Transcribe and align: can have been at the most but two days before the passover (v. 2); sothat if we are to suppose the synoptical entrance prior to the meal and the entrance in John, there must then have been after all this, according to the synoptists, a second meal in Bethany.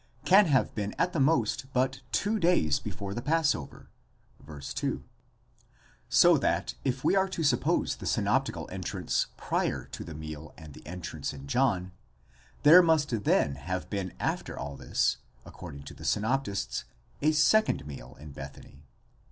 can 0.25 0.47
have 0.47 0.73
been 0.73 0.95
at 0.97 1.13
the 1.13 1.19
most 1.19 1.71
but 1.73 2.01
two 2.11 2.39
days 2.39 2.79
before 2.79 3.13
the 3.13 3.21
passover 3.21 3.91
(v. 4.43 4.59
2); 4.59 5.03
sothat 6.09 6.73
if 6.83 7.03
we 7.03 7.15
are 7.15 7.29
to 7.29 7.43
suppose 7.43 7.97
the 7.97 8.07
synoptical 8.07 8.67
entrance 8.71 9.27
prior 9.37 9.85
to 9.85 10.03
the 10.03 10.15
meal 10.15 10.55
and 10.57 10.73
the 10.73 10.83
entrance 10.87 11.33
in 11.33 11.45
John, 11.45 11.91
there 12.63 12.81
must 12.81 13.25
then 13.25 13.53
have 13.53 13.91
been 13.91 14.13
after 14.19 14.57
all 14.57 14.75
this, 14.75 15.17
according 15.45 15.83
to 15.83 15.93
the 15.93 16.03
synoptists, 16.03 16.85
a 17.21 17.31
second 17.31 17.85
meal 17.85 18.17
in 18.19 18.31
Bethany. 18.31 18.87